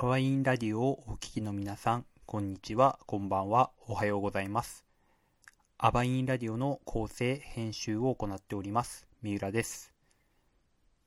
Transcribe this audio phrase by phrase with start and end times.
[0.00, 4.84] アワインラディオをお聞きの皆さん、こんにちは、こんばんは、おはようございます。
[5.76, 9.92] アバインラディオの構成、編集を行っております、三浦です。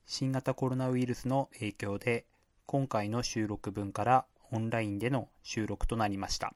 [0.05, 2.25] 新型コロナウイルスの影響で、
[2.65, 6.53] 今回の収録分からオンラインでの収録となりました。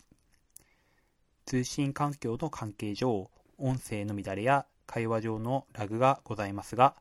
[1.45, 6.97] 通信環境の関係上、音声の乱れや会話上のラグがございますが、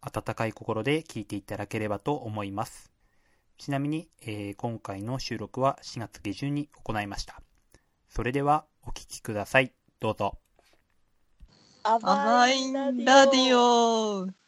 [0.00, 2.93] 温かい心で聞いていただければと思います。
[3.58, 7.40] ちなみに、えー今回の収録は4月下旬に行いました。
[8.08, 9.72] それではお聞きください。
[10.00, 10.38] どうぞ。
[11.82, 14.43] アアバインラディオ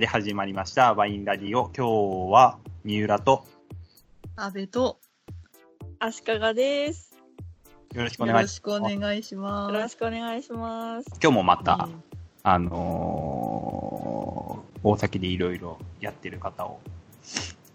[0.00, 1.70] で始まりました、ワインラディオ。
[1.76, 3.44] 今日は、三浦と、
[4.36, 4.98] 安倍と
[5.98, 7.14] 足利です。
[7.94, 8.98] よろしくおよろしくお願いします。
[8.98, 9.74] 願いします。
[9.74, 11.10] よろしくお願いします。
[11.22, 12.02] 今日もまた、うん
[12.42, 16.80] あのー大崎でいろいろやってる方を、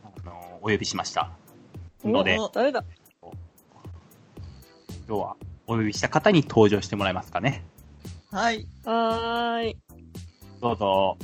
[0.04, 1.30] あのーお呼びしました。
[2.04, 2.84] ので、お誰だ？
[3.22, 3.32] 今
[5.08, 5.36] 日は
[5.68, 7.64] お呼びした方に登場してもらえますかね。
[8.32, 8.66] はい。
[8.86, 9.78] はーい。
[10.60, 11.16] どうぞ。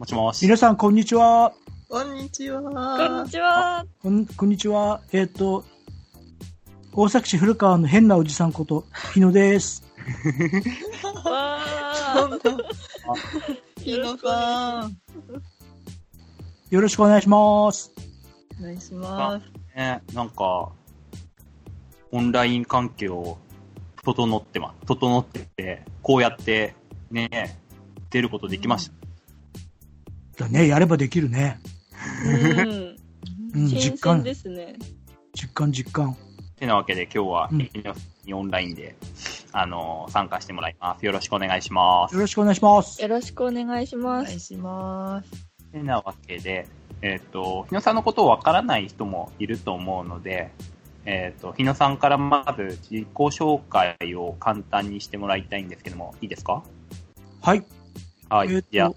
[0.00, 0.42] もしもし。
[0.44, 1.52] 皆さん、こんにちは。
[1.90, 2.62] こんにちは。
[2.62, 3.84] こんにちは。
[4.00, 5.02] こんこんにちは。
[5.12, 5.62] えっ、と、
[6.94, 9.84] 大崎市古川の変なおじさんこと、日野です。
[11.22, 12.40] わー。
[13.82, 14.96] 日野さん。
[16.70, 17.92] よろしくお願いします。
[18.58, 19.46] お願いします。
[19.76, 20.72] ね、なんか、
[22.10, 23.36] オンライン環境、
[24.02, 24.86] 整ってます。
[24.86, 26.74] 整ってて、こうやって、
[27.10, 27.60] ね、
[28.08, 28.99] 出ることできました。
[30.40, 31.60] だね、やればできるね。
[33.54, 33.66] うん。
[33.68, 34.76] 実感、ですね。
[35.34, 36.16] 実感、実感。
[36.56, 38.96] てなわけで今日は、うん日野さんにオンラインで、
[39.52, 41.06] あのー参加してもらいます。
[41.06, 42.20] よろしくお願いしますよ。
[42.20, 43.00] ろしくお願いします。
[43.02, 44.26] よろしくお願いしおます。
[44.28, 45.30] 願いします。
[45.72, 46.66] てなわけで、
[47.02, 50.50] えっ、と、日野さんのことをわからない人もいると思うので、
[51.06, 56.62] えっ、と、日野さんからまず自己紹介を簡単にしてもらいたいんですけども、いいですか？
[57.40, 57.64] はい。
[58.28, 58.48] はい。
[58.70, 58.96] じゃあ、よ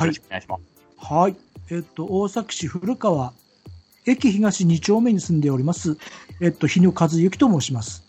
[0.00, 0.20] ろし。
[0.20, 0.62] くお願いします。
[0.62, 0.73] はい。
[1.06, 1.36] はい
[1.70, 3.34] えっ、と、大崎市古川、
[4.06, 5.98] 駅東2丁目に住んでおります、
[6.40, 8.02] えっ、と、日野和之と申します。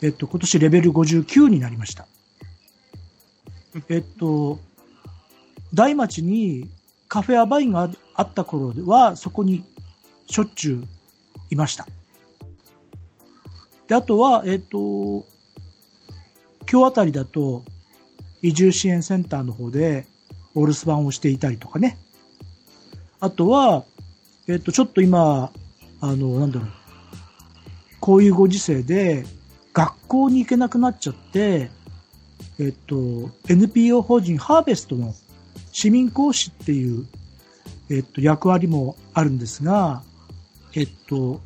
[0.00, 2.06] えっ、と、今年レベル59になりました。
[3.88, 4.60] えっ、と、
[5.74, 6.70] 大町に
[7.08, 9.64] カフェアバインがあった頃は、そこに
[10.28, 10.84] しょっちゅう
[11.50, 11.88] いました。
[13.88, 15.26] で、あとは、えっ、と、
[16.70, 17.64] 今日あたりだと、
[18.42, 20.06] 移住支援センターの方で、
[20.54, 21.98] お留守番をしていたりとかね。
[23.20, 23.84] あとは、
[24.48, 25.52] えっ、と、ちょっと今、
[26.00, 26.70] あの、なんだろう。
[28.00, 29.24] こういうご時世で、
[29.72, 31.70] 学校に行けなくなっちゃって、
[32.58, 35.14] えっ、と、NPO 法人ハーベストの
[35.72, 37.06] 市民講師っていう、
[37.90, 40.02] えっ、と、役割もあるんですが、
[40.74, 41.40] えっ、と、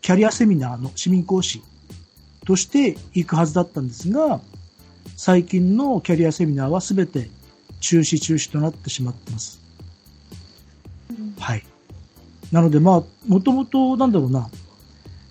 [0.00, 1.62] キャリアセミナーの市民講師
[2.46, 4.40] として行くはずだったんですが、
[5.18, 7.28] 最近のキャリアセミナーはすべて
[7.80, 9.60] 中止中止となってしまってます。
[11.40, 11.64] はい。
[12.52, 14.48] なのでまあ、もともとなんだろうな、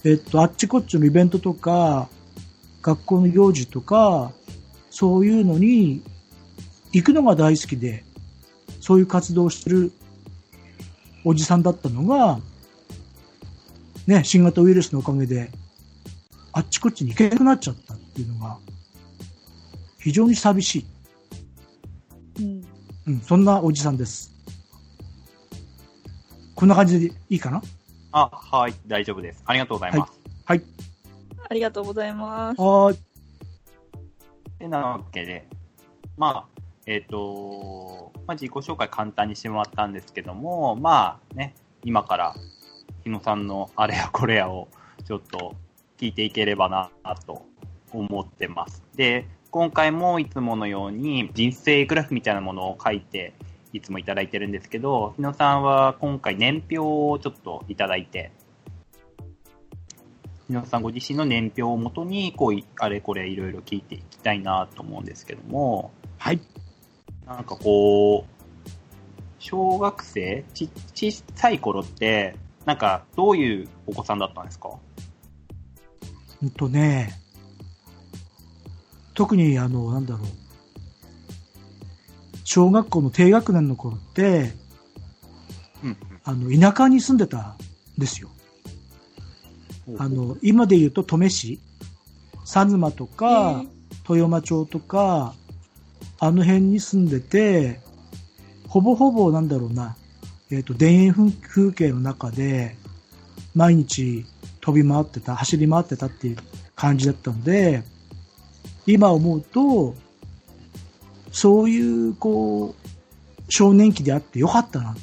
[0.03, 2.09] えっと、あっちこっちのイベントとか、
[2.81, 4.33] 学校の行事とか、
[4.89, 6.03] そういうのに
[6.91, 8.03] 行くのが大好きで、
[8.81, 9.93] そういう活動をしてる
[11.23, 12.41] おじさんだったのが、
[14.05, 15.49] ね、新型ウイルスのおかげで、
[16.51, 18.57] あっちこっちに行けなくなっちゃったっていうのが、
[20.07, 20.85] 非常に寂しい。
[22.40, 22.66] うん。
[23.07, 24.31] うん、そんなおじさんです。
[26.56, 27.62] こんな感じでいいかな？
[28.13, 29.44] あ、はい、大丈夫です。
[29.45, 30.13] ありがとうございます。
[30.45, 30.63] はい。
[31.50, 32.62] ありがとうございます。
[32.62, 33.00] はーい。
[34.59, 35.45] てなわけで、
[36.16, 41.53] まあ、えっ、と、まあ、自己紹介簡単にしてもらったんですけども、まあね、
[41.83, 42.33] 今から
[43.03, 44.69] 日野さんのあれやこれやを
[45.06, 45.53] ちょっと
[45.98, 46.92] 聞いていければな
[47.25, 47.45] と
[47.92, 48.81] 思ってます。
[48.95, 53.33] で、今回もいつものように人生グラフみたいなものを書いて
[53.73, 58.31] いつもいただいてるんですけど、日野さんは今回年表をちょっといただいて、
[60.47, 66.39] 日野さんご自身の年表をもとに、こうい、あれこれいろいろ聞いていきたいなと思うんですけども、はい。
[67.25, 68.69] なんかこう、
[69.39, 72.35] 小学生ち、小さい頃って、
[72.65, 74.69] なんかどういうお子さんだったんですか？
[76.41, 77.11] うんとね、
[79.17, 80.27] 特にあの、なんだろう。
[82.43, 84.53] 小学校の低学年の頃って、
[85.83, 87.55] うんあの、田舎に住んでたん
[87.97, 88.29] ですよ。
[89.87, 90.01] うん。
[90.01, 91.59] あの、今で言うと登米市、
[92.45, 93.63] 薩摩とか、
[94.07, 95.33] 豊間町とか、
[96.19, 97.79] あの辺に住んでて、
[98.67, 99.97] ほぼほぼなんだろうな、
[100.51, 102.75] えっ、と、田園風風景の中で、
[103.55, 104.27] 毎日
[104.61, 106.37] 飛び回ってた、走り回ってたっていう
[106.75, 107.83] 感じだったので、
[108.88, 109.94] 今思うと、
[111.31, 112.88] そういう、こう、
[113.50, 114.95] 少年期であってよかったなっ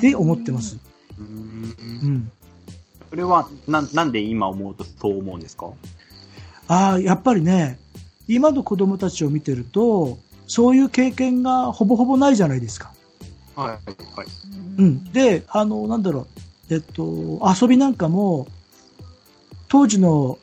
[0.00, 0.78] て思ってます。
[1.18, 2.30] うん。
[3.10, 5.70] それは、な、なんで今思うとそう思うんですか？
[6.68, 7.78] ああ、やっぱりね、
[8.26, 12.92] 今の子供たちを見てると、そういう経験がほぼほぼないじゃないですか。
[13.54, 13.68] はい。
[13.68, 14.26] はい。
[14.78, 15.04] うん。
[15.12, 16.26] で、あの、なんだろ
[16.70, 18.46] う、えっと、遊びなんかも、
[19.68, 20.38] 当時の、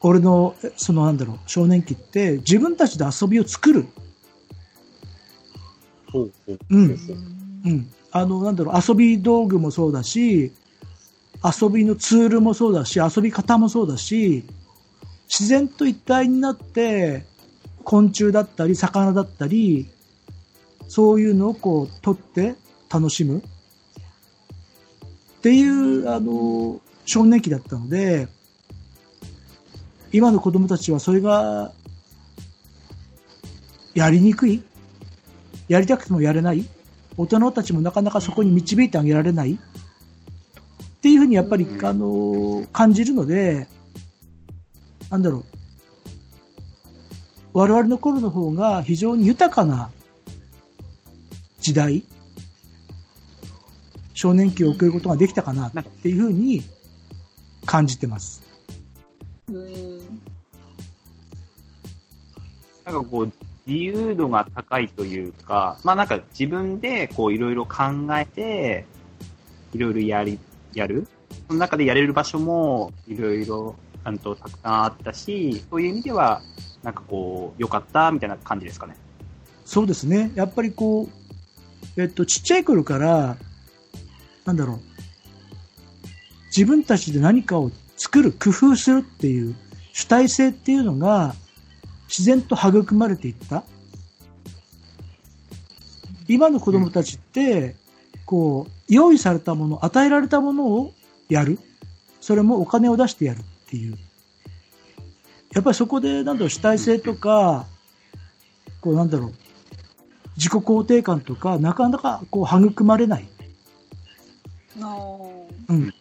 [0.00, 3.86] 俺の、えそのなんだろう、少年期って、自分たちで遊びを作る。
[6.70, 6.96] うん。
[7.64, 7.90] うん。
[8.10, 10.52] あの、なんだろう、遊び道具もそうだし、
[11.44, 14.44] 遊びのツールもそうだし、遊び方もそうだし、
[15.28, 17.26] 自然と一体になって、
[17.84, 19.88] 昆虫だったり、魚だったり、
[20.88, 22.54] そういうのをこう、取って
[22.90, 23.38] 楽しむ。
[23.38, 23.42] っ
[25.42, 28.28] ていう、あの、少年期だったので、
[30.12, 31.72] 今の子供たちはそれが、
[33.94, 34.62] やりにくい？
[35.68, 36.64] やりたくてもやれない？
[37.16, 39.54] 大人たちもなかなかそこに導いてあげられない？
[39.54, 39.58] っ
[41.00, 43.66] ていうふうにやっぱり、うんあの感じるので、
[45.10, 45.44] なんだろう。
[47.52, 49.90] 我々の頃の方が非常に豊かな
[51.60, 52.04] 時代、
[54.14, 56.62] 少年期を送ることができたかなっていうふうに
[57.64, 58.47] 感じてます。
[62.88, 63.32] なんかこう、
[63.66, 67.84] 自由度が高いというか、まあなんか自分でこういろいろ考
[68.18, 68.86] えて、
[69.74, 70.38] いろいろやり、
[70.72, 71.06] やる
[71.48, 76.40] その中でやれる場所もいろいろちゃんとたくさんあったし、そういう意味では、
[76.82, 78.96] なんかこう、良かったみたいな感じですかね。
[79.66, 80.32] そうですね。
[80.34, 83.36] やっぱりこう、えっと、ちっちゃい頃から、
[84.46, 84.80] なんだろう。
[86.46, 89.54] 自分たちで何かを作る、工夫するっていう
[89.92, 91.34] 主体性っていうのが
[92.08, 93.62] 自然と育まれていった？
[96.26, 97.76] 今の子供たちって、
[98.26, 100.92] こう、用意されたもの、与えられたものを
[101.28, 101.58] やる。
[102.20, 103.96] それもお金を出してやるっていう。
[105.54, 107.66] やっぱりそこで、なんだろう、主体性とか、
[108.82, 109.32] こうなんだろう、
[110.36, 113.28] 自己肯定感とか、なかなかこう育まれない。
[115.68, 115.88] うん。
[115.88, 115.92] っ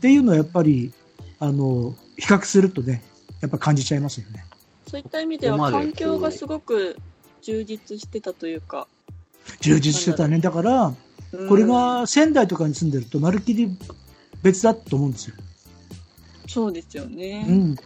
[0.00, 0.92] ていうのはやっぱり、
[1.38, 3.04] あの、比較するとね、
[3.40, 4.44] やっぱ感じちゃいますよね。
[4.86, 6.96] そういった意味では環境がすごく
[7.42, 8.86] 充実してたというか。
[9.60, 10.38] 充実してたね。
[10.38, 10.96] だから、うん
[11.48, 13.68] これが仙台とかに住んでると、まるっきり
[14.42, 15.36] 別だと思うんですよ。
[16.46, 17.44] そうですよね。
[17.48, 17.76] うん。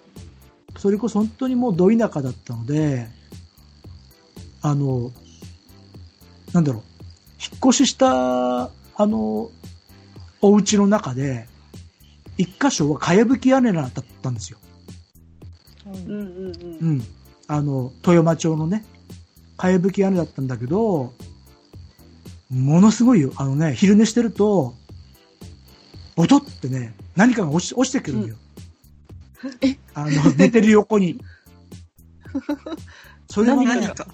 [0.79, 3.09] それこそ本当にもうど田舎だったので、
[4.63, 5.11] あの、
[6.53, 6.83] なんだろう、
[7.41, 9.51] 引っ越しした、あの、
[10.43, 11.49] お家の中で、
[12.37, 13.93] 一箇所はかやぶき屋根だっ
[14.23, 14.59] たんですよ。
[15.93, 16.27] うんうん
[16.81, 16.93] うんう。
[16.95, 17.03] ん。
[17.47, 18.85] あの、豊間町のね、
[19.57, 21.13] かやぶき屋根だったんだけど、
[22.51, 23.33] ものすごいよ。
[23.37, 24.75] あのね、昼寝してると、
[26.17, 28.37] ボトってね、何かが落ち落ちてくるんだよ。
[29.95, 31.21] あの、寝てる横に。
[33.29, 34.07] それがね何か、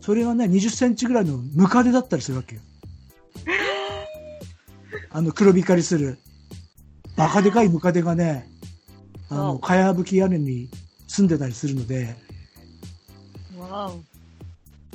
[0.00, 2.60] それがね、20センチぐらいのムカデだったりするわけよ。
[5.10, 6.18] あの、黒光りする。
[7.16, 8.48] バカでかいムカデがね、
[9.28, 10.68] あの、かやぶき屋根に
[11.12, 12.16] 住んでたりするので、
[13.58, 14.00] わお。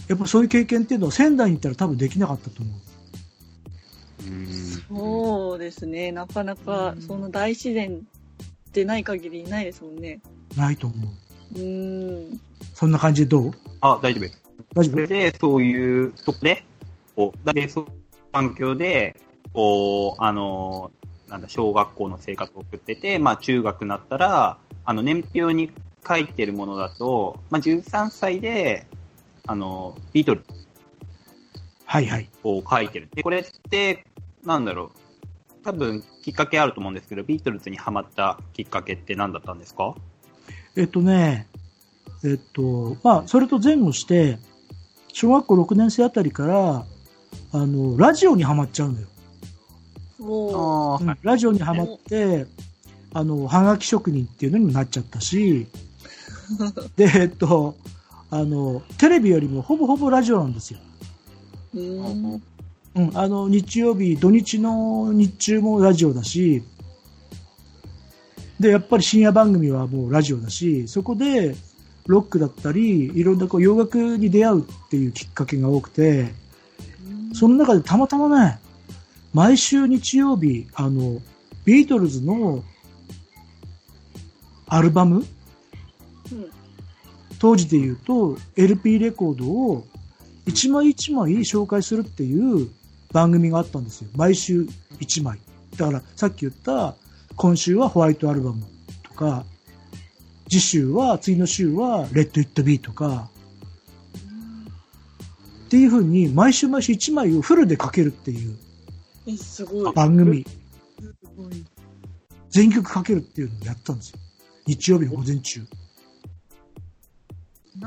[0.07, 2.75] やっぱそういう経験っていうのは仙台に行ったら多分できなかったと思う。
[4.89, 6.11] そうですね。
[6.11, 8.01] なかなかうんその大自然
[8.73, 10.19] でない限りいないですもんね。
[10.55, 10.95] ないと思
[11.55, 11.59] う。
[11.59, 12.39] うん。
[12.73, 13.51] そんな感じでどう？
[13.81, 14.41] あ、大丈夫です。
[14.73, 14.93] 大丈夫？
[14.93, 16.63] それで、そういう、そこで、
[17.15, 17.91] こう、で、そういう
[18.31, 19.15] 環境で、
[19.53, 20.91] こう、あの、
[21.29, 25.71] なんだ、小学校の生活を送ってて、まあ、中学になったら、あの、年表に
[26.07, 28.87] 書いてるものだと、まあ、13歳で、
[29.45, 30.53] あの、ビートルズ
[31.85, 32.29] はいはい。
[32.43, 33.07] を書いてる。
[33.13, 34.05] で、これって、
[34.43, 39.95] なんだろう、多分、きっかけあると思うんですけど、ビートルズにハマったきっかけって何だったんですか？
[40.75, 41.47] えっとね、
[42.23, 44.37] えっと、まあ、それと前後して、
[45.13, 46.85] 小学校6年生あたりから、
[47.53, 49.07] あの、ラジオにはまっちゃうのよ。
[51.21, 52.45] ラジオにはまって、
[53.13, 55.67] あの、はがき職人っていうのにもなっちゃったし、
[56.95, 57.75] で、えっと、
[58.29, 60.79] あの、テレビよりもほぼほぼラジオなんですよ。
[61.73, 62.41] うーん。
[62.95, 66.63] うん、あの、日曜日、土日の日中もラジオだし、
[68.59, 71.55] で、やっぱり深夜番組はもうラジオだし、そこで、
[72.07, 76.33] ロックだったり、いろんなこう洋楽に出会うっていうきっかけが多くて、
[77.33, 78.59] その中でたまたまね、
[79.33, 81.21] 毎週日曜日、あの、
[81.65, 82.63] ビートルズの
[84.67, 85.36] アルバム、うん
[87.39, 89.85] 当時で言うと LP レコードを
[90.45, 92.69] 一枚一枚紹介するっていう
[93.11, 94.09] 番組があったんですよ。
[94.15, 94.67] 毎週
[94.99, 95.39] 一枚。
[95.75, 96.95] だからさっき言った
[97.35, 98.63] 今週はホワイトアルバム
[99.03, 99.45] とか、
[100.49, 103.29] 次週は、次の週はレッド・イット・ビーとか、
[105.65, 108.57] っていう風に毎週毎週一枚をフルでかけるっていう。
[109.93, 110.45] 番組。
[112.49, 114.19] 全曲かけるっていうのをやったんですよ。
[114.65, 115.61] 日曜日の午前中。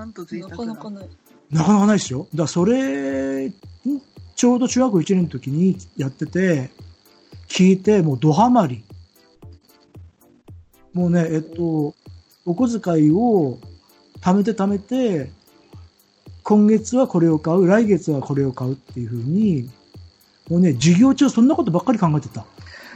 [0.00, 0.74] なんと贅な沢な。
[0.76, 1.08] かなかない。
[1.50, 2.26] なかなかないですよ。
[2.34, 3.52] だそれ、ん
[4.34, 6.70] ちょうど中学校1年の時にやってて、
[7.48, 8.82] 聞いて、もうドハマり。
[10.94, 11.94] もうね、えっと、
[12.46, 13.58] お小遣いを
[14.22, 15.30] 貯めて貯めて、
[16.44, 19.68] 今月はこれを買う、来月はこれを買うっていう風に、
[20.48, 22.46] もうね、授業中そんなことばっかり考えてた。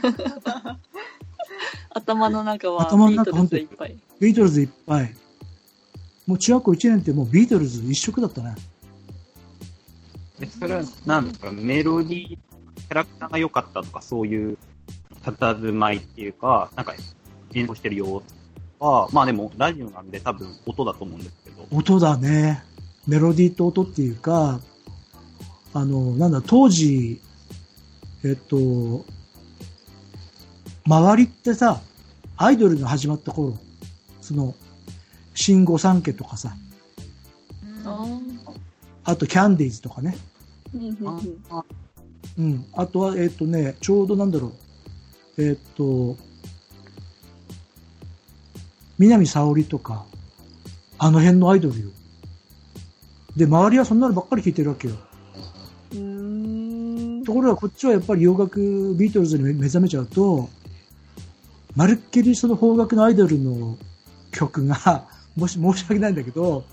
[1.93, 3.97] 頭の中は頭の中ビートルズいっぱい。
[4.19, 5.15] ビートルズいっぱい。
[6.27, 8.55] もう中学校1年ってもうビートルズ一色だったね。
[10.41, 14.57] えそれは、なんですか、メロディー、キャラクターが良かったとか、そういう、
[15.23, 16.93] 佇まいっていうか、なんか、
[17.53, 18.23] 演奏してる様子
[18.79, 22.63] は、まあでも、ラジオなんで多分、音だと思うんですけど、音だね。
[23.07, 24.59] メロディーと音っていうか、
[25.73, 27.21] あの、なんだ、当時、
[28.23, 29.05] えっと、
[30.85, 31.81] 周りってさ、
[32.37, 33.57] アイドルが始まった頃、
[34.21, 34.53] その、
[35.35, 36.55] 新御三家とかさ、
[37.63, 38.07] うんあ
[39.03, 40.17] あとキャンディーズとかね。
[40.73, 41.63] ー
[42.37, 44.51] うんあとは、えっとね、ちょうどなんだろ
[45.37, 46.17] う、えっと、
[48.97, 50.05] 南沙織とか、
[50.97, 51.89] あの辺のアイドルよ。
[53.37, 54.95] で、周りはそんなのばっかり聞いてるわけよ。
[57.25, 60.49] ところがこっちはやっぱり洋楽、ビートルズに目覚めちゃうと、
[61.75, 63.77] まるっきりその邦楽のアイドルの
[64.31, 66.63] 曲が、もし 申し訳ないんだけど、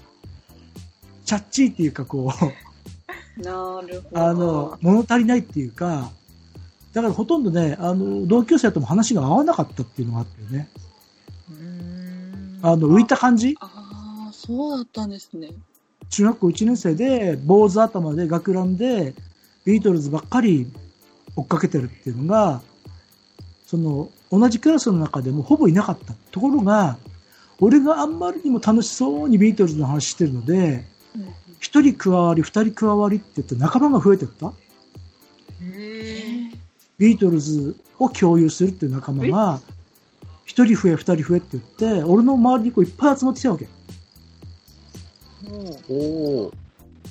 [1.24, 2.32] チャッチーっていうかこ
[3.38, 4.22] う、なるほど。
[4.28, 6.10] あの、物足りないっていうか、
[6.92, 10.68] だからほとんどね、あの、同級生とも話が合わなかったっていうのがあったよね。
[11.50, 13.56] うーんあの、浮いた感じ？
[13.60, 15.50] ああ、そうだったんですね。
[16.10, 19.14] 中学校1年生で、坊主頭で学ランで、
[19.64, 20.70] ビートルズばっかり
[21.36, 22.60] 追っかけてるっていうのが、
[23.66, 26.12] その、同じクラスの中でもほぼいなかった。
[26.30, 26.98] ところが、
[27.62, 30.84] 俺があんまりにも楽しそうにビートルズの話してるので、
[31.16, 34.52] うん一人加わり、二人加わりって言って仲間が増えてった。
[36.98, 39.60] ビートルズを共有するっていう仲間が、
[40.44, 41.64] 一人増え、二人増えって言っ
[41.98, 43.68] て、俺の周りにこういっぱい集まってきたわけ。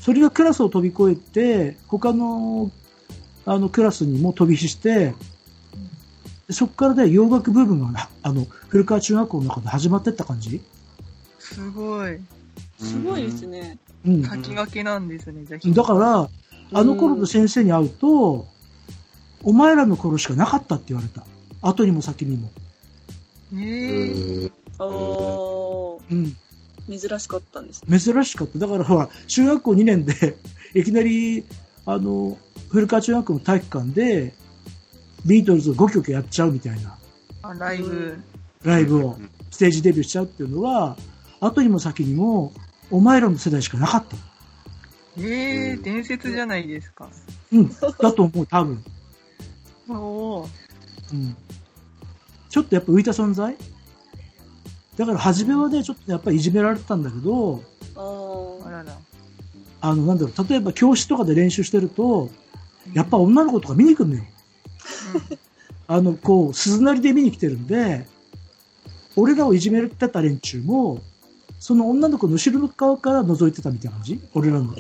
[0.02, 2.72] それがクラスを飛び越えて、他の、
[3.46, 5.16] あの、クラスにも飛び火して、で
[6.52, 10.58] そこからね、洋楽部分が、あの、古川中学校の中で始まってった感じ？
[10.58, 10.62] う、
[11.40, 12.20] すごい。
[12.80, 13.78] すごいですね。
[14.06, 14.24] うん。
[14.24, 15.44] 先駆けなんですね。
[15.74, 16.30] だから、
[16.74, 18.48] あの頃の先生に会うと、
[19.44, 21.26] お前らの頃しかなかったって言われた。
[21.62, 22.50] 後にも先にも。
[23.56, 24.52] へえ。
[24.80, 26.36] ああ、うん。
[26.90, 28.00] 珍しかったんですね。
[28.00, 28.60] 珍しかった。
[28.60, 30.38] だからほら、中学校2年で、
[30.74, 31.44] いきなり、
[31.86, 32.38] あの、
[32.70, 34.34] 古川中学校の体育館で、
[35.26, 36.98] ビートルズを5曲やっちゃうみたいな
[37.44, 38.20] あ、ライブ。
[38.64, 39.18] ライブを、
[39.50, 40.98] ステージデビューしちゃうっていうのは、
[41.40, 42.54] 後にも先にも、
[42.90, 44.16] お前らの世代しかなかった。
[45.18, 47.10] ええ、伝説じゃないですか。
[47.52, 47.70] うん。
[47.70, 48.84] だと思う、多分。
[49.90, 50.50] おお。
[51.14, 51.36] うん。
[52.50, 53.58] ちょっとやっぱ浮いた存在？
[54.98, 57.64] だから初めはね、ちょっとやっぱりいじめられてたんだけど、
[57.96, 58.98] ああ、あらら。
[59.82, 62.30] あの、なんだろう、例えば教室とかで練習してると、
[62.94, 64.24] やっぱ女の子とか見に来るのよ。
[65.88, 68.06] あの、こう、鈴なりで見に来てるんで、
[69.16, 71.02] 俺らをいじめてた連中も、
[71.60, 74.20] その女の子の後ろの側から覗いてたみたいな感じ？
[74.34, 74.74] 俺らの。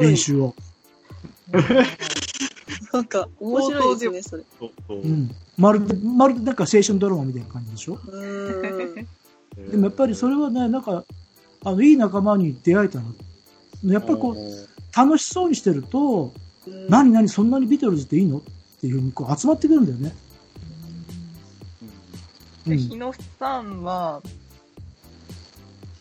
[0.00, 0.54] 練習を。
[2.92, 4.44] なんか、面白いですね、それ。
[4.88, 5.30] そうん。
[5.56, 7.94] まるで、まるでなんか青春ドラマみたいな感じでしょ？
[7.94, 9.70] うーん。
[9.70, 11.04] でもやっぱりそれはね、なんか、
[11.64, 13.06] あの、いい仲間に出会えたの。
[13.92, 14.36] やっぱりこう、
[14.96, 16.32] 楽しそうにしてると、
[16.66, 18.38] うん何何そんなにビートルズっていいの？
[18.38, 18.50] って
[18.86, 20.14] いうふうにこう集まってくるんだよね。
[22.66, 24.22] うで、ん日野さんは、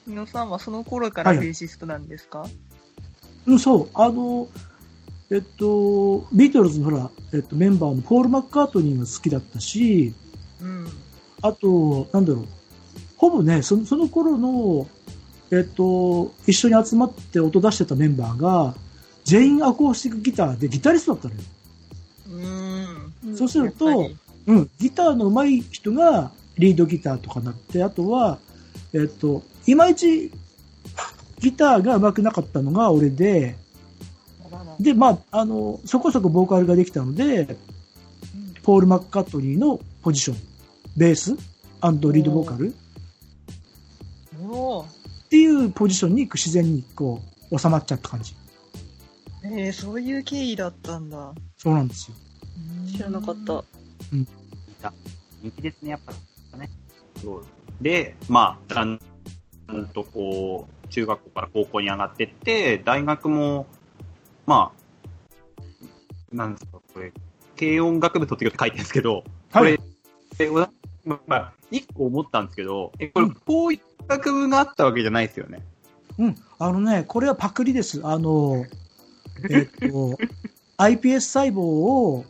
[0.05, 2.45] 日野さんはその頃からはいベーシストなんですか、
[3.45, 4.47] うん、そう、あの、
[5.31, 10.13] えっと、ビートルズのほら、えっと、メンバーのポール・マッカートニーが好きだったし、
[10.61, 10.87] うん。
[11.41, 12.45] あと、なんだろう、
[13.17, 14.87] ほぼね、そのその頃の、
[15.51, 18.75] えっと、一緒に集まって音出してたメンバーが、
[19.23, 21.41] 全員アコースティックギターでギタリストだったのよ。
[22.29, 22.64] うん。
[23.35, 24.11] そうすると
[24.47, 28.37] うん、ギターの上手い人がリードギターとかなって、あとは、
[28.93, 30.31] えっと、いまいち
[31.39, 33.55] ギターが上手くなかったのが俺で、
[34.79, 37.57] で、まあ、あの、そこそこボーカルができたので、
[38.63, 40.37] ポール・マッカートニーのポジション、
[40.95, 48.35] ベースリードボーカルっていうポジションに自然にこう収まっちゃった感じ。
[49.43, 51.33] えー、そういう経緯だったんだ。
[51.57, 52.15] そうなんですよ。
[52.91, 53.63] 知らなかった。
[55.41, 55.99] 人気ですね、やっ
[56.51, 56.69] ぱね。
[57.21, 57.45] そう
[57.81, 58.99] で、まあ、だん
[59.67, 63.67] だんとこう、中学校から高校に上がってって、大学も、
[64.45, 67.11] まあ、なんですか、これ、
[67.57, 71.19] 軽音楽部卒業って書いてるんですけど、これ、はい。
[71.27, 75.63] まあ、一個思ったんですけど、え、これ、うんこういう学部があったわけじゃないですよね。
[76.17, 76.35] うん。
[76.59, 78.01] あのね、これはパクリです。
[78.03, 78.65] あの、
[79.49, 80.17] えっと、
[80.77, 82.25] iPS 細胞を、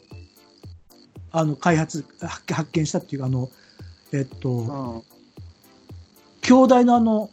[1.37, 3.49] あの、開発、発発見したっていう、あの、
[4.13, 4.63] えっと、う
[4.99, 5.03] ん。
[6.41, 7.29] 兄弟のあの、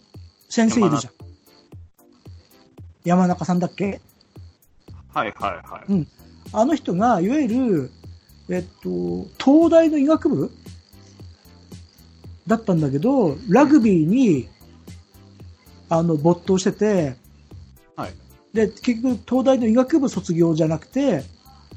[0.49, 1.13] 先生いるじゃん。
[3.05, 4.01] 山中さんだっけ？
[5.15, 6.07] はいはいはい。
[6.53, 7.91] あの人が、いわゆる、
[8.49, 10.51] えっと、東大の医学部？
[12.49, 14.49] だったんだけど、ラグビーに、
[15.89, 17.15] あの、没頭してて、
[17.95, 18.13] はい。
[18.53, 21.23] で、結局、東大の医学部卒業じゃなくて、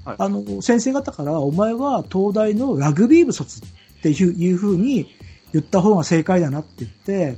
[0.05, 3.63] はいあの、先生方から、お前は東大のラグビー部卒っ
[4.03, 5.07] ていういうふうに
[5.51, 7.37] 言った方が正解だなって言って、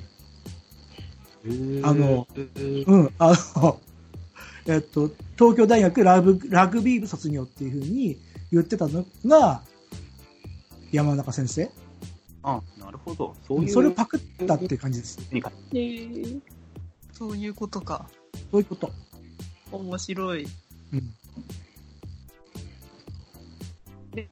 [1.83, 2.27] あの
[2.87, 3.79] うん、あの、
[4.67, 8.17] えっと、東京大学ラブラグビー部卒業っていうふうに
[8.51, 9.61] 言ってたのが、
[10.91, 11.71] 山中先生。
[12.43, 13.33] あ、なるほど。
[13.47, 13.69] そういう。
[13.69, 15.19] それをパクったっていう感じです。
[15.31, 16.41] へー
[17.13, 18.09] そういうことか。
[18.51, 18.91] そういうこと。
[19.71, 20.47] 面白い。
[20.93, 21.13] うん。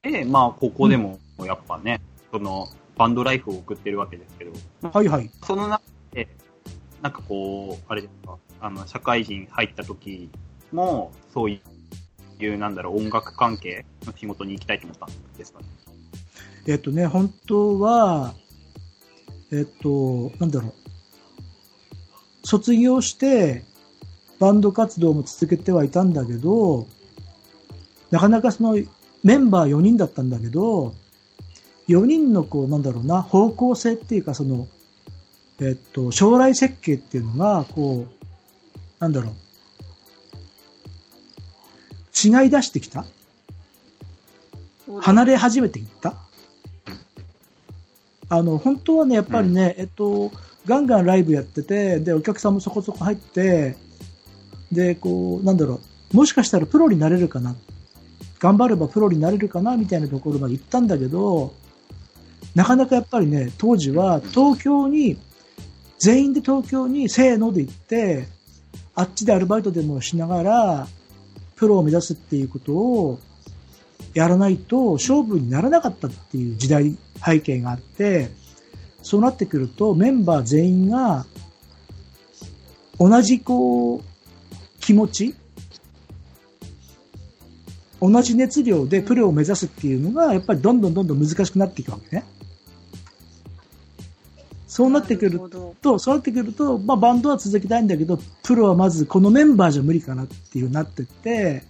[0.02, 2.00] で、まあ、ここでも、やっぱね、
[2.32, 4.52] その、バンドライフを送ってるわけですけど、
[4.90, 5.30] はいはい。
[5.44, 6.28] その中で、
[7.02, 10.30] なんかこう、あれですか、あの、社会人入った時
[10.72, 11.60] も、そうい
[12.40, 15.66] う、なんだろう、音楽関係の仕事に行きたいと思ったんですかね？
[16.66, 18.34] えっとね、本当は、
[19.52, 20.72] えっと、なんだろう。
[22.42, 23.64] 卒業して、
[24.38, 26.86] バンド活動も続けてはいたんだけど、
[28.10, 28.76] なかなかその、
[29.24, 30.94] メンバー4人だったんだけど、
[31.88, 34.68] 4人のこう、なんだろうな、方向性っていうか、その、
[35.60, 38.26] えっと、将来設計っていうのが、こう、
[38.98, 39.32] なんだろう、
[42.14, 43.04] 違い出してきた？
[45.00, 46.14] 離れ始めていった？
[48.28, 50.32] あの、本当はね、やっぱりね、えっと、
[50.64, 53.76] ガンガンライブやってて、で、お客さんもそこそこ入って、
[54.72, 55.80] で、こう、なんだろ
[56.12, 57.54] う、もしかしたらプロになれるかな、
[58.38, 61.54] 頑張ればプロになれるかな、みたいなところまで行ったんだけど、
[62.54, 65.18] なかなかやっぱりね、当時は東京に、
[65.98, 68.28] 全員で東京にせーので行って、
[68.94, 70.88] あっちでアルバイトでもしながら、
[71.54, 73.18] プロを目指すっていうことを
[74.14, 78.30] やらないと勝負にならなかったっていう時代背景があって、
[79.02, 81.26] そうなってくるとメンバー全員が
[82.98, 84.02] 同じこう
[84.80, 85.34] 気持ち、
[88.00, 92.24] 同じ熱量でプロを目指すっていうのがやっぱりどんどんどんどん難しくなっていくわけね。
[94.66, 95.40] そうなってくる
[95.80, 101.62] と、そうなってくると、まあ、バンドは続きたいんだけど、プロはまずこのメンバーじゃ無理かなっていうふうになってって、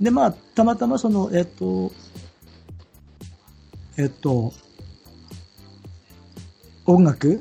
[0.00, 1.92] で、まあ、たまたまその、えっと、
[3.98, 4.54] えっと、
[6.86, 7.40] 音楽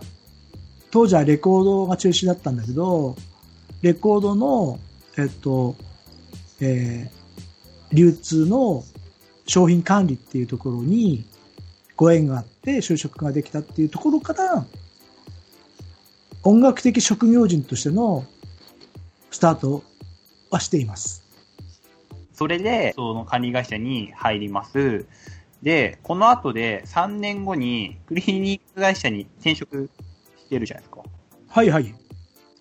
[0.92, 3.16] 当時はレコードが中止だったんだけど、
[3.82, 4.80] レコードの、
[5.18, 5.76] えっと、
[6.62, 7.26] えー
[7.94, 8.84] 流通の
[9.48, 11.24] 商品管理っていうところに
[11.96, 14.66] ご縁があって就職ができたっていうところから、
[16.44, 18.26] 音楽的職業人としての
[19.32, 19.84] スタート
[20.50, 21.24] はしています。
[22.34, 25.06] それで、その管理会社に入ります。
[25.62, 29.90] で、この後で3年後にクリニック会社に転職
[30.38, 31.02] してるじゃないですか。
[31.48, 31.96] はいはい。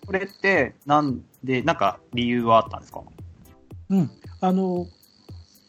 [0.05, 3.01] これって、なんで、なんか理由はあったんですか？
[3.89, 4.11] うん。
[4.41, 4.87] あの、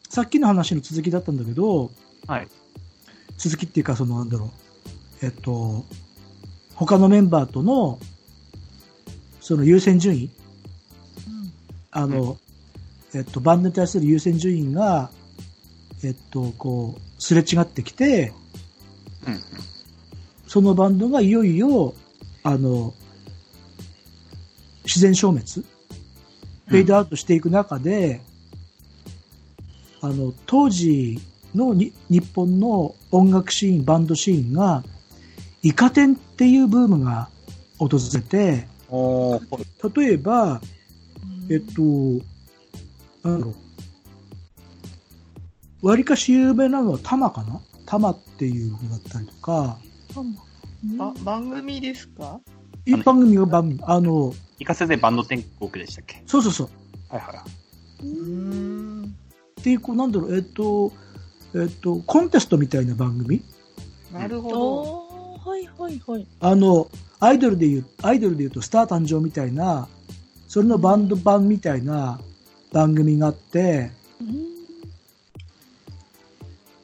[0.09, 1.91] さっきの話の続きだったんだけど、
[2.27, 2.49] はい。
[3.37, 4.47] 続きっていうか、その、なんだろ
[5.23, 5.27] う。
[5.27, 5.85] えっと、
[6.75, 7.99] 他のメンバーとの、
[9.41, 10.31] その優先順位、
[11.91, 12.37] あの、
[13.15, 15.11] えっと、バンドに対する優先順位が、
[16.05, 18.33] えっと、こう、すれ違ってきて、
[19.27, 19.41] うんうん。
[20.47, 21.95] そのバンドがいよいよ、
[22.43, 22.95] あの、
[24.85, 25.67] 自然消滅
[26.67, 28.21] フェードアウトしていく中で、
[30.01, 31.19] あの、当時
[31.55, 34.85] のに日本の音楽シーン、バンドシーンが、
[35.63, 37.29] イカ天っていうブームが
[37.79, 38.69] 訪れて、
[39.97, 40.61] 例えば、
[41.51, 41.83] えっと、
[43.29, 43.55] なんだろう。
[45.83, 47.61] 割かし有名なのはタマかな？
[47.85, 49.79] タマっていうのだったりとか、
[50.97, 52.41] ば番組ですか？
[52.87, 56.23] いい番組が番組、あの、イカセでバンド天国でしたっけ？
[56.27, 56.69] そうそうそう。
[57.09, 57.45] はいは
[58.03, 58.07] い。
[58.07, 59.05] うん。
[59.61, 60.93] っていう、こう、なんだろう、えっと、
[61.55, 63.43] えっと、コンテストみたいな番組？
[64.13, 65.41] なるほあど。
[65.45, 66.27] あ、はいはいはい。
[66.41, 69.89] あの、アイドルで言う、アイドルで言うとスター誕生みたいな、
[70.49, 72.21] それのバンド版みたいな
[72.73, 74.57] 番組があって、うん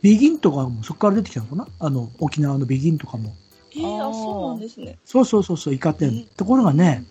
[0.03, 1.69] ビギンとかもそこから出てきたのかな？
[1.79, 3.37] あの、沖縄のビギンとかも。
[3.74, 4.98] えー、あそうなんですね。
[5.04, 6.08] そうそうそうそう、イカ天。
[6.08, 7.04] うんところがね、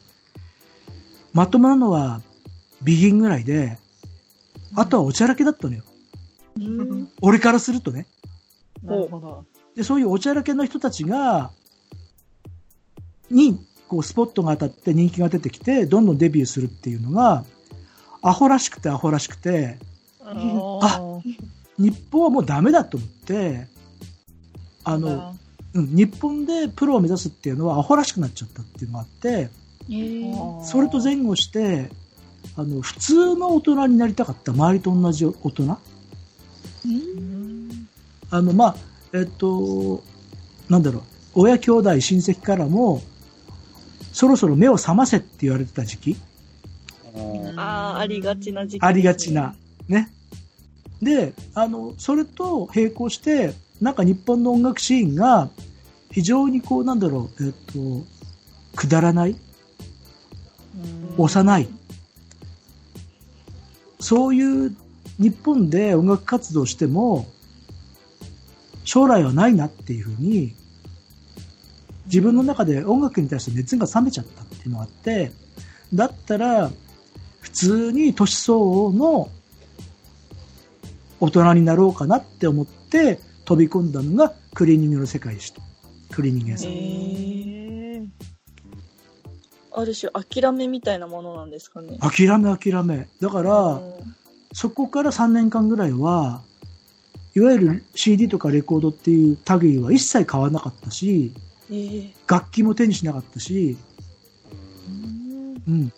[1.34, 2.22] まともなのは
[2.82, 3.78] ビギンぐらいで、
[4.76, 5.84] あとはおちゃらけだったのよ。
[6.58, 7.10] うん。
[7.22, 8.08] 俺からするとね。
[8.84, 9.46] なるほど。
[9.76, 11.52] で、そういうおちゃらけの人たちが、
[13.30, 17.46] に、こう、スポットが当たって人気が出てきて、どんどんデビューするっていうのが、
[18.22, 19.78] アホらしくてアホらしくて、
[20.24, 21.22] あ
[21.78, 23.68] 日本はもうダメだと思って、
[24.84, 25.36] あの、
[25.74, 29.50] うん、日本でプロを目指すっていうのはアホらしくなっちゃったっていうのがあって、
[29.90, 31.90] えー、それと前後して、
[32.58, 35.78] あの、普通の大人になりたかった、周りと同じ大人。
[36.86, 37.88] うん
[38.30, 38.76] あの、まあ、
[39.14, 40.04] えっと、
[40.70, 41.00] なんだろ
[41.36, 43.02] う、親兄弟、親戚からも、
[44.14, 46.18] そろそろ目を覚ませって言われてた時期、
[47.58, 49.54] ああ、ありがちな時期、ありがちな。。
[49.88, 50.10] ね。
[51.02, 55.50] で、あの、それと並行して、なんか日本の音楽シーンが、
[56.12, 58.06] 非常にこう、なんだろう、えっと、
[58.76, 59.36] くだらない、
[61.18, 61.68] 幼い、
[64.00, 64.76] そういう
[65.20, 67.28] 日本で音楽活動しても、
[68.84, 70.54] 将来はないなっていうふうに、
[72.06, 75.32] 自分の中で音楽に対して熱が冷めちゃったっていうのがあって、
[75.94, 76.72] だったら、
[77.40, 79.30] 普通に年相応の
[81.20, 85.62] 大人になろうかなって思って飛び込んだのがクリーニングの世界でした。
[86.12, 86.72] クリーニング屋さん。
[86.72, 88.08] えー、
[89.72, 91.98] ある種諦めみたいなものなんですかね。
[92.00, 93.08] 諦め諦め。
[93.20, 93.94] だから、うん
[94.54, 96.42] そこから3年間ぐらいは、
[97.34, 101.34] いわゆる CD とかレコードっていう類は一切買わなかったし、
[101.70, 103.78] えー楽器も手にしなかったし、
[104.88, 105.94] うんうん、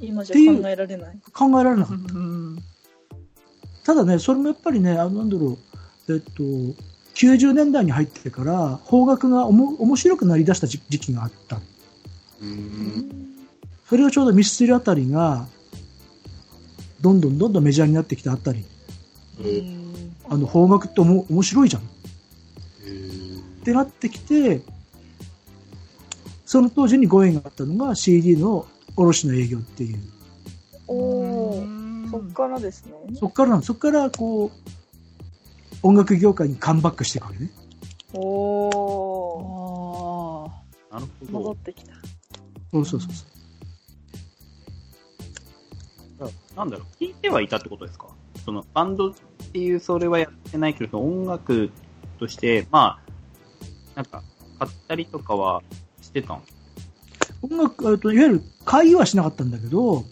[0.00, 1.18] 今じゃ考えられない。
[1.32, 2.58] 考えられなかっうん。
[3.82, 3.94] た。
[3.94, 5.58] ただね、それもやっぱりね、あの、なんだろう、
[6.08, 6.42] えっと、
[7.14, 11.60] 90年代に入ってから、邦楽がおも面白くなりだした時時期があった。
[12.40, 13.10] うん。
[13.88, 15.46] それがちょうどミスチルあたりが、
[17.00, 18.64] どんどんどんどんメジャーになってきたあたり、
[20.28, 21.84] あの、邦楽っておも面白いじゃんっ
[23.64, 24.62] てなってきて、
[26.46, 29.98] その当時にご縁があったのが CD の卸の営業っていう。
[30.86, 31.64] おお、
[32.10, 32.92] そっからですね。
[33.18, 34.81] そっからなんそっからこう、
[35.82, 37.50] 音楽業界にカムバックしていくわけね。
[38.14, 38.20] お
[39.38, 40.50] お、
[40.90, 41.56] あなるほど戻っ。
[41.56, 41.92] てきた。
[42.72, 43.12] そうそうそう
[46.18, 46.30] そう。
[46.56, 48.06] なんだろう、聞いてはいたってことですか？
[48.44, 49.14] その、バンドっ
[49.52, 51.70] ていう、それはやってないけど、その音楽
[52.18, 53.00] として、ま
[53.96, 54.22] あ、なんか、
[54.58, 55.62] 買ったりとかは
[56.00, 56.42] してたん？
[57.42, 60.04] 音楽、えっといわゆる会議はしなかったんだけど、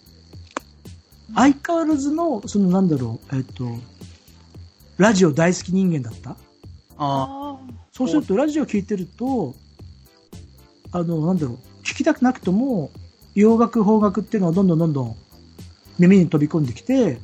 [1.34, 3.64] 相変わらずの、そのなんだろう、えっと、
[5.00, 6.30] ラジオ大好き人間だった？
[6.32, 6.36] あ
[6.98, 7.58] あ
[7.90, 9.54] そうすると、ラジオ聞いてると、
[10.92, 12.90] あの、なんだろう、聞きたくなくとも、
[13.34, 15.16] 洋楽、邦楽っていうのはどんどんどんどん
[15.98, 17.18] 耳に飛び込んできて、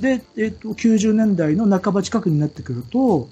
[0.00, 3.28] で、えっと、90年代の半ば近くになってくると、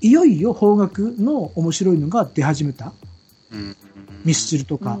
[0.00, 2.94] いよいよ邦楽の面白いのが出始めた。
[3.50, 3.76] うん。
[4.24, 4.98] ミスチルとか。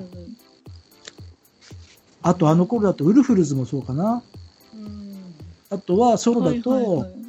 [2.20, 4.22] あと、あの頃だと、ウルフルズもそうかな。
[5.72, 7.22] あとは、ソロだと、はいはいはい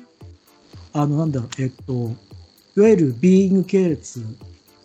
[0.95, 2.11] あの、なんだろう、えっと、
[2.77, 4.23] いわゆる Being 系列、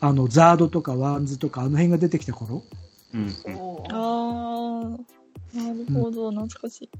[0.01, 2.63] あの、 ZARD とか WANDS とか、あの辺が出てきた頃、
[3.13, 3.35] うん。
[3.91, 4.97] あ
[5.55, 6.91] あ、なるほど、懐かしい。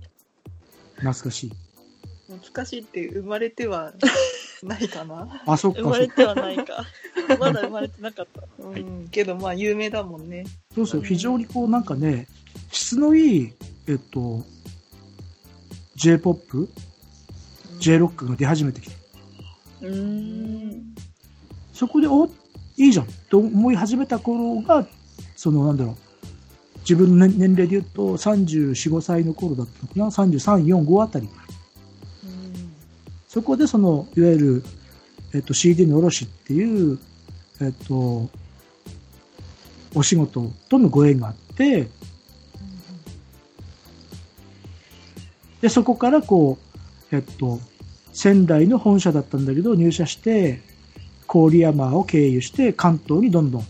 [0.97, 1.53] 懐かしい。
[2.27, 3.95] 懐かしいって生まれては
[4.63, 5.43] ないかな。
[5.47, 5.83] あ、そっか、そっか。
[5.83, 6.87] 生まれてはないか。
[7.39, 8.43] まだ生まれてなかった。
[8.63, 9.09] うん。
[9.09, 10.45] けど、まあ、有名だもんね。
[10.75, 12.27] そうそう、非常にこう、なんかね、
[12.71, 13.53] 質のいい、
[13.87, 14.45] えっと、
[15.99, 16.69] J-POP、
[17.81, 18.97] J-ROCK が出始めてきて、
[19.83, 20.95] うーん。
[21.73, 22.27] そこで、お
[22.77, 24.87] いいじゃんと思い始めた頃が、
[25.37, 25.97] その、なんだろう、
[26.81, 31.29] 自分の年年齢で言うと、34、5歳の頃だったのかな、33、4、5あたり。
[33.27, 34.65] そこでその、いわゆる、
[35.35, 36.99] えっと、CD の卸っていう、
[37.61, 38.31] えっと、
[39.95, 41.89] お仕事とのご縁があって、
[45.61, 46.59] で、そこからこ
[47.11, 47.59] う、えっと、
[48.13, 50.61] 仙台の本社だったんだけど、入社して、
[51.27, 53.67] 郡山を経由して、関東にどんどん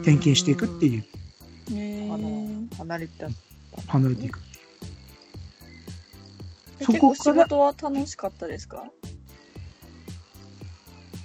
[0.00, 1.04] 転勤していくっていう、
[1.72, 3.28] へあのー、離れた。
[3.86, 4.40] 離れていく。
[6.80, 8.84] えそこから結構仕事は楽しかったですか？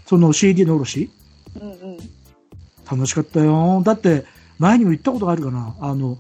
[0.06, 1.10] その CD の卸？
[1.60, 1.98] うんうん。
[2.90, 3.82] 楽しかったよ。
[3.84, 4.26] だって、
[4.60, 5.76] 前にも言ったことがあるかな。
[5.80, 6.18] あの、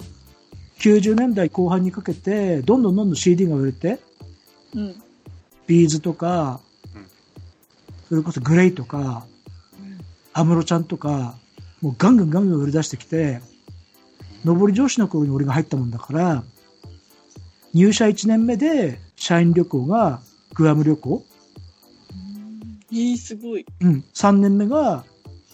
[0.80, 4.00] 90年代後半にかけて、どんどんどんどん CD が売れて、
[4.74, 4.96] うん。
[5.68, 6.62] ビーズとか
[6.96, 7.08] うん、
[8.08, 9.26] それこそグレイとか、
[10.34, 11.36] 安室ちゃんとか、
[11.82, 13.42] もうガンガンガンガン売り出してきて、
[14.44, 16.44] 上り上司の頃に俺が入ったもんだから、
[17.74, 20.22] 入社1年目で社員旅行が
[20.54, 21.26] グアム旅行、
[22.92, 23.66] えー、すごい。
[23.82, 25.04] うん、3年目が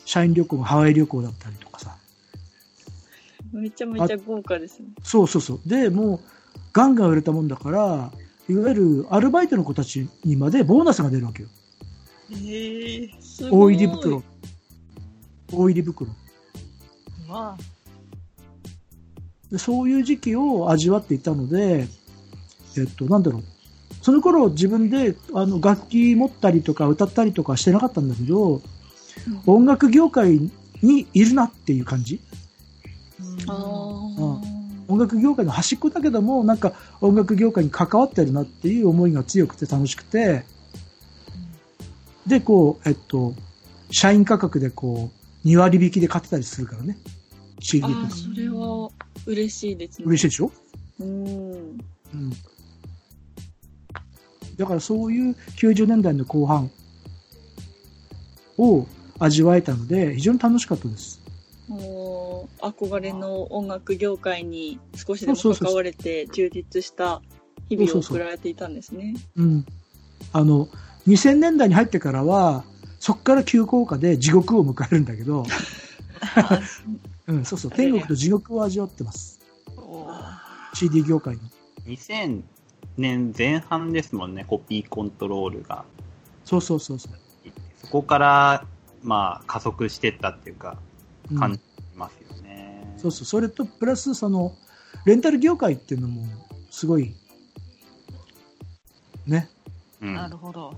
[0.06, 1.91] 社員旅行がハワイ旅行だったりとかさ。
[3.52, 4.88] めちゃめちゃ豪華ですね。
[5.04, 5.70] そうそうそう。
[5.70, 6.20] で、もう、
[6.74, 8.12] ガンガン売れたもんだから、
[8.50, 11.50] いわゆるアルバイトの子たちにまでボーナスが出るわけよ。
[12.32, 13.76] ええすごい。
[13.76, 14.24] 大入り袋。
[15.52, 16.12] 大入り袋。
[17.28, 17.64] まあ、
[19.52, 21.88] でそういう時期を味わっていたので、
[22.78, 23.44] えっと、なんだろう。
[24.02, 28.62] その頃自分であの楽器持ったりとか歌ったりとかしてなかったんだけど、
[29.46, 30.50] 音楽業界
[30.82, 32.20] にいるなっていう感じ。
[33.48, 33.58] ああ。
[34.88, 40.44] 音楽業界の端っこだけども、なんか音楽業界に関わってるなっていう思いが強くて楽しくて、
[42.28, 43.34] で、こう、えっと、
[43.90, 45.10] 社員価格でこ
[45.44, 46.98] う、2割引きで買ってたりするからね。
[47.60, 48.10] CD とか。
[48.10, 48.90] それは
[49.26, 50.06] 嬉しいですね。
[50.06, 50.52] 嬉しいでしょ？
[51.00, 51.08] うん。
[51.14, 52.32] うん。
[54.58, 56.70] だからそういう90年代の後半
[58.58, 58.86] を
[59.18, 61.21] 味わえたので、非常に楽しかったです。
[61.72, 67.22] もう憧れの音楽業界に少しでも関われて充実した
[67.70, 69.16] 日々を送られていたんですね。
[69.38, 69.66] うん。
[70.34, 70.68] あの、
[71.08, 72.66] 2000年代に入ってからは、
[73.00, 75.46] そこから急降下で地獄を迎えるんだけど、
[77.28, 79.40] うん、そうそう、天国と地獄を味わってます。
[80.74, 81.42] CD 業界の。
[81.86, 82.42] 2000
[82.98, 85.86] 年前半ですもんね、コピーコントロールが。
[86.44, 87.14] そうそうそうそう。
[87.82, 88.66] そこから、
[89.04, 90.91] まあ、加速してったっていうか、うん
[91.38, 91.60] 感じ
[91.96, 92.96] ますよね。
[92.98, 94.56] そうそう、それとプラス、その、
[95.06, 96.26] レンタル業界っていうのも、
[96.70, 97.14] すごい、
[99.26, 99.50] ね、
[100.02, 100.16] うん。
[100.16, 100.74] なるほど。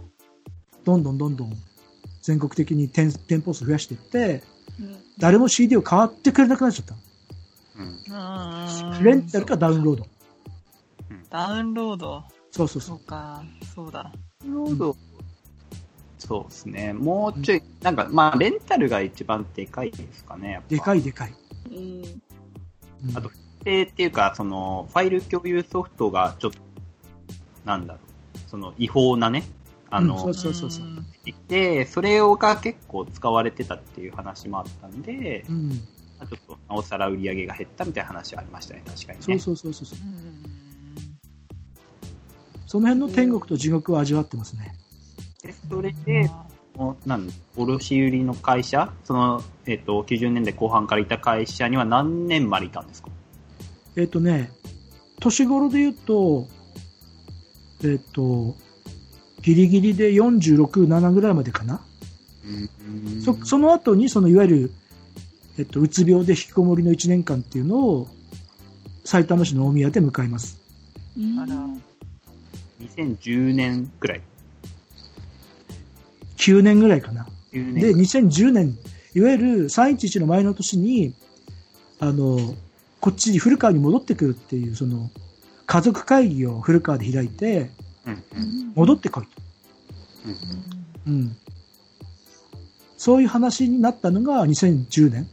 [0.84, 1.54] どんどんどんどん
[2.22, 4.44] 全国的に店店舗数増やしていって、
[4.80, 6.96] うん誰も CD を買ってくれなくなっちゃった。
[7.78, 10.08] うんレンタルかダウンロード。
[11.30, 12.24] ダウンロード。
[12.52, 13.00] そうそうそそうう。
[13.06, 13.44] か、
[13.76, 14.12] そうだ。
[14.44, 14.98] なるほど。
[16.34, 16.94] そうですね。
[16.94, 20.68] もうちょい、なんか、まあ、レンタルが一番でかいですかね、やっぱ。
[20.70, 21.34] でかいでかい。
[21.70, 21.80] うんう
[23.12, 23.30] んあと
[23.64, 26.58] でっていうか、その、ファイル共有ソフトがちょっと、
[27.66, 29.44] なんだろう、その、違法なね、
[29.90, 30.86] あの、うんそうそうそうそう。
[31.26, 35.70] いて、それをが結構使われてたっていう話もあったんで、うん。
[35.70, 39.24] まあちょっと、なおさら売り上げが減ったみたいな話はありましたね、確かにね。
[39.24, 40.00] そうそうそうそう
[42.66, 44.74] その辺の天国と地獄を味わってますね。
[45.44, 46.30] でそれで、
[47.06, 53.10] なん卸売の会社、その、えっ、と、90年代後半からいた会社には何年までいたんですか？
[53.96, 54.52] えっ、とね、
[55.20, 56.48] 年頃で言うと、
[57.84, 58.56] えっ、と、
[59.42, 61.82] ギリギリで46、7ぐらいまでかな。
[62.46, 64.72] うんそその後に、そのいわゆる、
[65.58, 68.08] えっと、うつ病で引きこもりの1年間っていうのを、
[69.06, 70.60] 埼玉市の大宮で迎えます。
[71.18, 71.56] うんあら、
[72.82, 74.22] 2010年くらい。
[76.44, 77.26] 9年ぐらいかな。
[77.54, 78.28] 9で、年。
[78.28, 78.78] 2010年、
[79.16, 81.14] いわゆる311の前の年に、
[82.00, 82.38] あの、
[83.00, 85.10] こっちに古川に戻ってくるっていう、その、
[85.66, 87.70] 家族会議を古川で開いて、
[88.76, 89.30] 戻ってこいと。
[91.08, 91.38] うんうん。
[92.98, 95.30] そういう話になったのが2010年。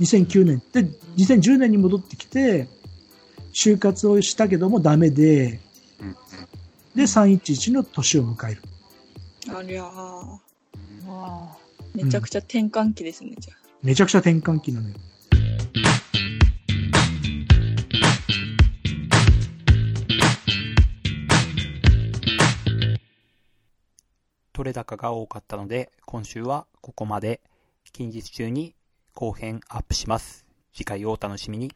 [0.00, 0.62] 2009年。
[0.72, 0.84] で、
[1.16, 2.68] 2010年に戻ってきて、
[3.52, 5.60] 就活をしたけどもダメで、
[6.00, 6.16] うん
[6.94, 8.62] で、311の年を迎える。
[9.56, 11.08] ありゃー。
[11.08, 11.56] わ
[11.94, 13.56] めちゃくちゃ転換期ですね、じゃあ。
[13.82, 14.94] めちゃくちゃ転換期なのよ。
[24.52, 27.40] 取れ高が多かったので、今週はここまで。
[27.94, 28.74] 近日中に
[29.14, 30.44] 後編アップします。
[30.74, 31.72] 次回をお楽しみに。